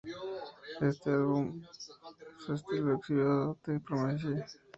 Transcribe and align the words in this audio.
Este 0.81 1.11
álbum 1.11 1.61
amplió 2.03 2.39
su 2.39 2.53
estilo 2.55 2.95
exhibido 2.95 3.55
en 3.67 3.79
The 3.79 3.79
promise. 3.85 4.45